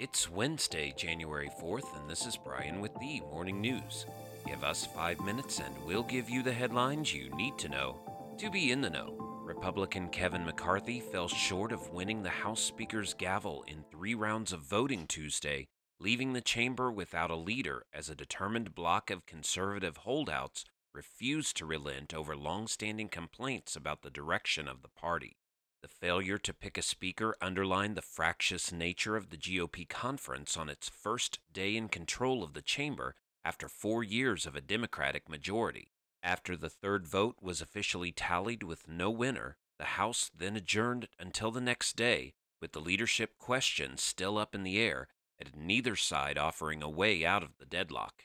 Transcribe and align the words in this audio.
It's 0.00 0.28
Wednesday, 0.28 0.92
January 0.96 1.48
4th, 1.62 1.96
and 1.96 2.10
this 2.10 2.26
is 2.26 2.36
Brian 2.36 2.80
with 2.80 2.92
the 2.98 3.20
Morning 3.30 3.60
News. 3.60 4.06
Give 4.44 4.64
us 4.64 4.84
five 4.84 5.20
minutes 5.20 5.60
and 5.60 5.72
we'll 5.86 6.02
give 6.02 6.28
you 6.28 6.42
the 6.42 6.52
headlines 6.52 7.14
you 7.14 7.30
need 7.36 7.56
to 7.58 7.68
know 7.68 8.00
to 8.38 8.50
be 8.50 8.72
in 8.72 8.80
the 8.80 8.90
know. 8.90 9.14
Republican 9.44 10.08
Kevin 10.08 10.44
McCarthy 10.44 10.98
fell 10.98 11.28
short 11.28 11.70
of 11.70 11.92
winning 11.92 12.24
the 12.24 12.28
House 12.28 12.60
Speaker's 12.60 13.14
gavel 13.14 13.64
in 13.68 13.84
three 13.84 14.16
rounds 14.16 14.52
of 14.52 14.62
voting 14.62 15.06
Tuesday, 15.06 15.68
leaving 16.00 16.32
the 16.32 16.40
chamber 16.40 16.90
without 16.90 17.30
a 17.30 17.36
leader 17.36 17.84
as 17.94 18.08
a 18.08 18.16
determined 18.16 18.74
bloc 18.74 19.12
of 19.12 19.26
conservative 19.26 19.98
holdouts 19.98 20.64
refused 20.92 21.56
to 21.58 21.66
relent 21.66 22.12
over 22.12 22.34
long-standing 22.34 23.10
complaints 23.10 23.76
about 23.76 24.02
the 24.02 24.10
direction 24.10 24.66
of 24.66 24.82
the 24.82 24.88
party. 24.88 25.36
The 25.84 25.88
failure 25.88 26.38
to 26.38 26.54
pick 26.54 26.78
a 26.78 26.82
speaker 26.82 27.36
underlined 27.42 27.94
the 27.94 28.00
fractious 28.00 28.72
nature 28.72 29.18
of 29.18 29.28
the 29.28 29.36
GOP 29.36 29.86
conference 29.86 30.56
on 30.56 30.70
its 30.70 30.88
first 30.88 31.40
day 31.52 31.76
in 31.76 31.90
control 31.90 32.42
of 32.42 32.54
the 32.54 32.62
chamber 32.62 33.16
after 33.44 33.68
four 33.68 34.02
years 34.02 34.46
of 34.46 34.56
a 34.56 34.62
Democratic 34.62 35.28
majority. 35.28 35.92
After 36.22 36.56
the 36.56 36.70
third 36.70 37.06
vote 37.06 37.36
was 37.42 37.60
officially 37.60 38.12
tallied 38.12 38.62
with 38.62 38.88
no 38.88 39.10
winner, 39.10 39.58
the 39.76 40.00
House 40.00 40.30
then 40.34 40.56
adjourned 40.56 41.06
until 41.18 41.50
the 41.50 41.60
next 41.60 41.96
day, 41.96 42.32
with 42.62 42.72
the 42.72 42.80
leadership 42.80 43.36
question 43.36 43.98
still 43.98 44.38
up 44.38 44.54
in 44.54 44.62
the 44.62 44.80
air 44.80 45.08
and 45.38 45.54
neither 45.54 45.96
side 45.96 46.38
offering 46.38 46.82
a 46.82 46.88
way 46.88 47.26
out 47.26 47.42
of 47.42 47.58
the 47.58 47.66
deadlock. 47.66 48.24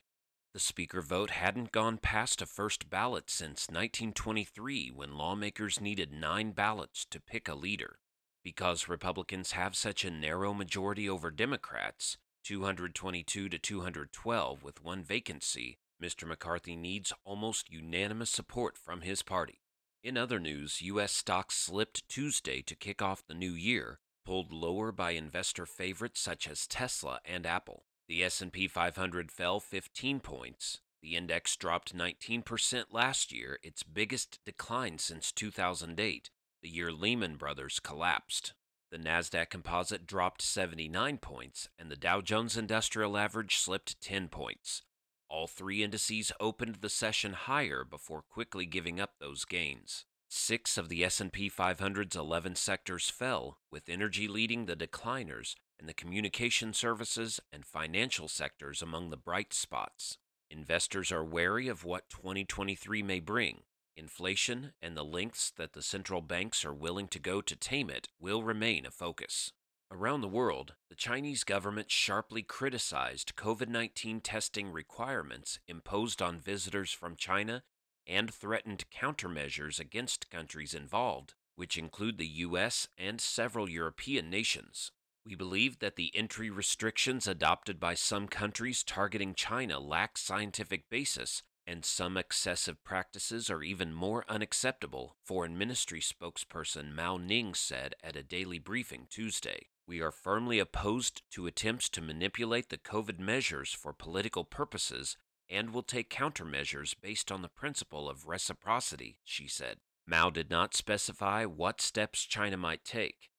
The 0.52 0.60
speaker 0.60 1.02
vote 1.04 1.30
hadn't 1.30 1.72
gone 1.72 2.00
past 2.00 2.42
a 2.42 2.48
first 2.48 2.90
ballot 2.90 3.30
since 3.30 3.68
1923 3.70 4.90
when 4.90 5.16
lawmakers 5.16 5.80
needed 5.80 6.12
nine 6.12 6.54
ballots 6.54 7.06
to 7.12 7.22
pick 7.22 7.48
a 7.48 7.54
leader. 7.54 8.00
Because 8.44 8.88
Republicans 8.88 9.52
have 9.52 9.76
such 9.76 10.04
a 10.04 10.10
narrow 10.10 10.56
majority 10.56 11.08
over 11.08 11.30
Democrats, 11.30 12.18
222 12.44 13.48
to 13.48 13.60
212 13.60 14.64
with 14.64 14.84
one 14.84 15.04
vacancy, 15.04 15.78
Mr. 16.02 16.28
McCarthy 16.28 16.76
needs 16.76 17.14
almost 17.24 17.70
unanimous 17.70 18.32
support 18.32 18.76
from 18.76 19.02
his 19.02 19.22
party. 19.22 19.62
In 20.04 20.18
other 20.18 20.40
news, 20.40 20.82
U.S. 20.82 21.12
stocks 21.12 21.58
slipped 21.58 22.08
Tuesday 22.10 22.64
to 22.64 22.76
kick 22.76 23.04
off 23.04 23.22
the 23.28 23.36
new 23.36 23.52
year, 23.52 24.00
pulled 24.26 24.52
lower 24.52 24.92
by 24.92 25.12
investor 25.12 25.68
favorites 25.68 26.22
such 26.22 26.48
as 26.48 26.66
Tesla 26.66 27.20
and 27.24 27.46
Apple. 27.46 27.84
The 28.10 28.24
S&P 28.24 28.68
500 28.68 29.32
fell 29.32 29.60
15 29.60 30.20
points. 30.20 30.80
The 31.04 31.16
index 31.16 31.56
dropped 31.56 31.96
19% 31.96 32.86
last 32.92 33.32
year, 33.32 33.60
its 33.62 33.84
biggest 33.84 34.40
decline 34.48 34.98
since 34.98 35.32
2008, 35.32 36.32
the 36.64 36.70
year 36.70 36.92
Lehman 36.92 37.36
Brothers 37.36 37.80
collapsed. 37.80 38.54
The 38.92 38.98
Nasdaq 38.98 39.52
Composite 39.52 40.08
dropped 40.08 40.42
79 40.42 41.20
points 41.20 41.70
and 41.78 41.92
the 41.92 41.96
Dow 41.96 42.20
Jones 42.22 42.58
Industrial 42.58 43.16
Average 43.16 43.58
slipped 43.58 44.02
10 44.02 44.28
points. 44.30 44.82
All 45.30 45.46
three 45.46 45.84
indices 45.84 46.32
opened 46.40 46.78
the 46.78 46.90
session 46.90 47.34
higher 47.34 47.84
before 47.84 48.24
quickly 48.24 48.66
giving 48.66 49.00
up 49.00 49.20
those 49.20 49.46
gains. 49.46 50.06
Six 50.32 50.78
of 50.78 50.90
the 50.90 51.04
S&P 51.04 51.50
500's 51.50 52.16
11 52.16 52.54
sectors 52.54 53.10
fell, 53.10 53.58
with 53.72 53.90
energy 53.90 54.28
leading 54.28 54.68
the 54.68 54.76
decliners 54.76 55.56
and 55.80 55.90
the 55.90 55.94
communication 55.94 56.72
services 56.72 57.40
and 57.52 57.66
financial 57.66 58.28
sectors 58.28 58.84
among 58.84 59.10
the 59.10 59.18
bright 59.18 59.56
spots. 59.56 60.20
Investors 60.52 61.12
are 61.12 61.24
wary 61.24 61.68
of 61.68 61.84
what 61.84 62.12
2023 62.12 63.02
may 63.02 63.20
bring. 63.20 63.64
Inflation 63.98 64.74
and 64.84 64.96
the 64.96 65.04
lengths 65.04 65.52
that 65.58 65.74
the 65.74 65.82
central 65.82 66.22
banks 66.22 66.64
are 66.64 66.76
willing 66.76 67.08
to 67.08 67.18
go 67.18 67.42
to 67.42 67.56
tame 67.56 67.90
it 67.90 68.08
will 68.20 68.44
remain 68.44 68.86
a 68.86 68.92
focus. 68.92 69.52
Around 69.92 70.22
the 70.22 70.28
world, 70.28 70.76
the 70.90 70.96
Chinese 70.96 71.44
government 71.44 71.90
sharply 71.90 72.44
criticized 72.44 73.36
COVID 73.36 73.68
19 73.68 74.22
testing 74.22 74.72
requirements 74.72 75.60
imposed 75.68 76.22
on 76.22 76.40
visitors 76.40 76.92
from 76.92 77.16
China 77.16 77.64
and 78.10 78.34
threatened 78.34 78.86
countermeasures 78.90 79.80
against 79.80 80.32
countries 80.32 80.74
involved, 80.74 81.36
which 81.56 81.78
include 81.78 82.18
the 82.18 82.28
U.S. 82.28 82.88
and 82.98 83.22
several 83.22 83.70
European 83.70 84.30
nations. 84.30 84.92
We 85.26 85.36
believe 85.36 85.78
that 85.80 85.96
the 85.96 86.12
entry 86.16 86.50
restrictions 86.50 87.28
adopted 87.28 87.80
by 87.80 87.94
some 87.94 88.28
countries 88.28 88.84
targeting 88.84 89.36
China 89.36 89.80
lack 89.80 90.18
scientific 90.18 90.90
basis, 90.90 91.44
and 91.68 91.86
some 91.86 92.18
excessive 92.18 92.84
practices 92.84 93.48
are 93.52 93.62
even 93.62 93.94
more 93.94 94.26
unacceptable, 94.28 95.18
Foreign 95.24 95.56
Ministry 95.56 96.02
spokesperson 96.02 96.96
Mao 96.96 97.18
Ning 97.18 97.54
said 97.54 97.94
at 98.04 98.16
a 98.16 98.24
daily 98.24 98.58
briefing 98.58 99.06
Tuesday. 99.08 99.68
We 99.86 100.02
are 100.02 100.12
firmly 100.12 100.58
opposed 100.58 101.22
to 101.32 101.46
attempts 101.46 101.90
to 101.90 102.02
manipulate 102.02 102.70
the 102.70 102.78
COVID 102.78 103.20
measures 103.20 103.72
for 103.72 103.94
political 103.94 104.44
purposes 104.44 105.18
and 105.50 105.72
will 105.72 105.84
take 105.84 106.10
countermeasures 106.10 106.96
based 107.02 107.32
on 107.32 107.42
the 107.42 107.50
principle 107.50 108.10
of 108.10 108.28
reciprocity, 108.28 109.20
she 109.24 109.48
said. 109.48 109.78
Mao 110.06 110.30
did 110.30 110.50
not 110.50 110.76
specify 110.76 111.46
what 111.46 111.82
steps 111.82 112.26
China 112.26 112.58
might 112.58 112.84
take. 112.84 113.30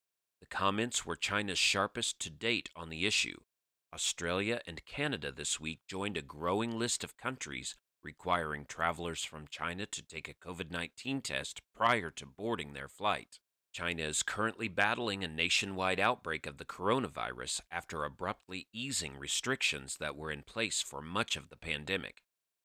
The 0.41 0.47
comments 0.47 1.05
were 1.05 1.17
China's 1.17 1.59
sharpest 1.59 2.19
to 2.21 2.31
date 2.31 2.71
on 2.75 2.89
the 2.89 3.07
issue. 3.07 3.41
Australia 3.93 4.61
and 4.67 4.85
Canada 4.85 5.33
this 5.33 5.59
week 5.59 5.81
joined 5.89 6.17
a 6.17 6.23
growing 6.23 6.79
list 6.79 7.03
of 7.03 7.17
countries 7.17 7.75
requiring 8.03 8.65
travelers 8.65 9.25
from 9.25 9.47
China 9.49 9.87
to 9.87 10.03
take 10.03 10.29
a 10.29 10.35
COVID 10.35 10.71
19 10.71 11.21
test 11.21 11.61
prior 11.75 12.11
to 12.11 12.27
boarding 12.27 12.73
their 12.73 12.89
flight. 12.89 13.39
China 13.73 14.03
is 14.03 14.23
currently 14.23 14.67
battling 14.69 15.23
a 15.23 15.29
nationwide 15.29 16.01
outbreak 16.01 16.47
of 16.47 16.59
the 16.59 16.65
coronavirus 16.65 17.61
after 17.71 18.05
abruptly 18.05 18.67
easing 18.73 19.17
restrictions 19.17 19.97
that 19.99 20.17
were 20.17 20.33
in 20.33 20.43
place 20.43 20.83
for 20.83 21.01
much 21.01 21.37
of 21.37 21.49
the 21.49 21.57
pandemic. 21.57 22.23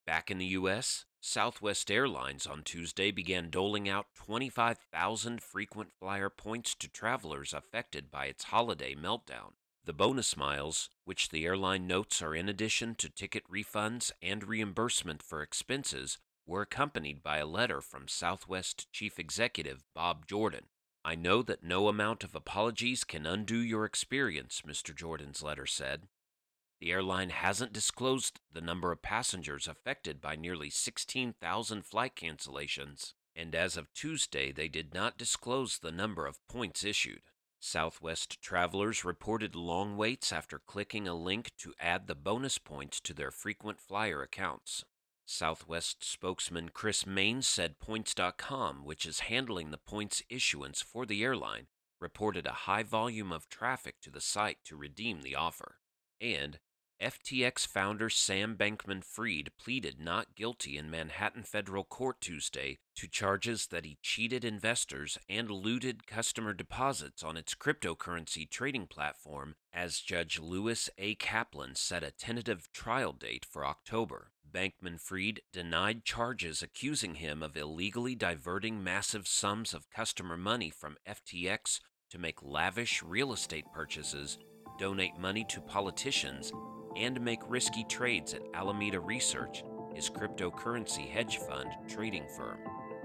Back 0.07 0.31
in 0.31 0.39
the 0.39 0.45
U.S., 0.47 1.05
Southwest 1.21 1.89
Airlines 1.89 2.45
on 2.45 2.63
Tuesday 2.63 3.11
began 3.11 3.49
doling 3.49 3.89
out 3.89 4.07
25,000 4.15 5.41
frequent 5.41 5.91
flyer 5.99 6.29
points 6.29 6.75
to 6.75 6.87
travelers 6.87 7.53
affected 7.53 8.11
by 8.11 8.25
its 8.25 8.45
holiday 8.45 8.95
meltdown. 8.95 9.53
The 9.83 9.93
bonus 9.93 10.35
miles, 10.35 10.89
which 11.03 11.29
the 11.29 11.45
airline 11.45 11.87
notes 11.87 12.21
are 12.21 12.35
in 12.35 12.49
addition 12.49 12.95
to 12.95 13.09
ticket 13.09 13.43
refunds 13.47 14.11
and 14.21 14.43
reimbursement 14.43 15.21
for 15.21 15.41
expenses, 15.41 16.17
were 16.47 16.61
accompanied 16.61 17.23
by 17.23 17.37
a 17.37 17.45
letter 17.45 17.81
from 17.81 18.07
Southwest 18.07 18.91
Chief 18.91 19.19
Executive 19.19 19.83
Bob 19.93 20.27
Jordan. 20.27 20.65
I 21.07 21.13
know 21.13 21.43
that 21.43 21.63
no 21.63 21.87
amount 21.87 22.23
of 22.23 22.33
apologies 22.33 23.03
can 23.03 23.27
undo 23.27 23.57
your 23.57 23.85
experience, 23.85 24.63
Mr. 24.65 24.93
Jordan's 24.93 25.43
letter 25.43 25.67
said. 25.67 26.07
The 26.81 26.91
airline 26.91 27.29
hasn't 27.29 27.73
disclosed 27.73 28.39
the 28.51 28.59
number 28.59 28.91
of 28.91 29.03
passengers 29.03 29.67
affected 29.67 30.19
by 30.19 30.35
nearly 30.35 30.71
16,000 30.71 31.85
flight 31.85 32.15
cancellations, 32.15 33.13
and 33.35 33.53
as 33.53 33.77
of 33.77 33.93
Tuesday, 33.93 34.51
they 34.51 34.67
did 34.67 34.95
not 34.95 35.15
disclose 35.15 35.77
the 35.77 35.91
number 35.91 36.25
of 36.25 36.45
points 36.47 36.83
issued. 36.83 37.21
Southwest 37.59 38.41
travelers 38.41 39.05
reported 39.05 39.55
long 39.55 39.97
waits 39.97 40.33
after 40.33 40.57
clicking 40.57 41.07
a 41.07 41.13
link 41.13 41.51
to 41.59 41.75
add 41.79 42.07
the 42.07 42.15
bonus 42.15 42.57
points 42.57 42.99
to 43.01 43.13
their 43.13 43.29
frequent 43.29 43.79
flyer 43.79 44.23
accounts. 44.23 44.83
Southwest 45.25 46.03
spokesman 46.03 46.69
Chris 46.69 47.05
Main 47.05 47.41
said 47.41 47.79
Points.com, 47.79 48.85
which 48.85 49.05
is 49.05 49.21
handling 49.21 49.71
the 49.71 49.77
points 49.77 50.21
issuance 50.29 50.81
for 50.81 51.05
the 51.05 51.23
airline, 51.23 51.67
reported 51.99 52.45
a 52.45 52.51
high 52.51 52.83
volume 52.83 53.31
of 53.31 53.49
traffic 53.49 53.95
to 54.01 54.11
the 54.11 54.21
site 54.21 54.59
to 54.65 54.75
redeem 54.75 55.21
the 55.21 55.35
offer. 55.35 55.77
And 56.21 56.59
FTX 57.01 57.67
founder 57.67 58.09
Sam 58.09 58.55
Bankman 58.55 59.03
Fried 59.03 59.51
pleaded 59.57 59.99
not 59.99 60.33
guilty 60.33 60.77
in 60.77 60.89
Manhattan 60.89 61.43
federal 61.43 61.83
court 61.83 62.21
Tuesday 62.21 62.77
to 62.95 63.07
charges 63.07 63.67
that 63.67 63.83
he 63.83 63.97
cheated 64.01 64.45
investors 64.45 65.17
and 65.27 65.51
looted 65.51 66.07
customer 66.07 66.53
deposits 66.53 67.21
on 67.21 67.35
its 67.35 67.53
cryptocurrency 67.53 68.49
trading 68.49 68.87
platform, 68.87 69.55
as 69.73 69.99
Judge 69.99 70.39
Lewis 70.39 70.89
A. 70.97 71.15
Kaplan 71.15 71.75
set 71.75 72.01
a 72.01 72.11
tentative 72.11 72.71
trial 72.71 73.11
date 73.11 73.45
for 73.49 73.65
October. 73.65 74.31
Bankman 74.55 75.01
Fried 75.01 75.41
denied 75.51 76.05
charges 76.05 76.63
accusing 76.63 77.15
him 77.15 77.43
of 77.43 77.57
illegally 77.57 78.15
diverting 78.15 78.81
massive 78.81 79.27
sums 79.27 79.73
of 79.73 79.89
customer 79.89 80.37
money 80.37 80.69
from 80.69 80.95
FTX 81.05 81.81
to 82.09 82.17
make 82.17 82.41
lavish 82.41 83.03
real 83.03 83.33
estate 83.33 83.65
purchases, 83.73 84.37
donate 84.79 85.19
money 85.19 85.45
to 85.49 85.59
politicians, 85.59 86.53
and 86.95 87.19
make 87.19 87.41
risky 87.49 87.83
trades 87.83 88.33
at 88.33 88.43
Alameda 88.53 89.01
Research, 89.01 89.65
his 89.93 90.09
cryptocurrency 90.09 91.09
hedge 91.09 91.39
fund 91.39 91.71
trading 91.89 92.25
firm. 92.37 92.59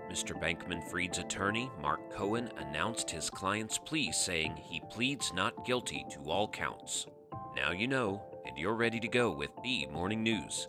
Mr. 0.08 0.41
Bankman 0.41 0.88
Fried's 0.88 1.19
attorney, 1.19 1.69
Mark 1.82 2.12
Cohen, 2.12 2.49
announced 2.58 3.11
his 3.11 3.29
client's 3.29 3.76
plea, 3.76 4.12
saying 4.12 4.55
he 4.55 4.81
pleads 4.88 5.32
not 5.35 5.67
guilty 5.67 6.06
to 6.12 6.31
all 6.31 6.47
counts. 6.47 7.06
Now 7.56 7.73
you 7.73 7.88
know, 7.88 8.23
and 8.47 8.56
you're 8.56 8.76
ready 8.76 9.00
to 9.00 9.08
go 9.08 9.32
with 9.32 9.50
the 9.64 9.88
morning 9.88 10.23
news. 10.23 10.69